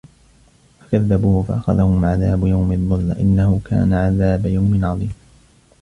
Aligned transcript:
فَكَذَّبوهُ 0.79 1.43
فَأَخَذَهُم 1.43 2.05
عَذابُ 2.05 2.47
يَومِ 2.47 2.71
الظُّلَّةِ 2.73 3.19
إِنَّهُ 3.19 3.61
كانَ 3.65 3.93
عَذابَ 3.93 4.45
يَومٍ 4.45 4.85
عَظيمٍ 4.85 5.13